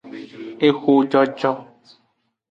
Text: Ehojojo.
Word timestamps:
Ehojojo. 0.67 1.51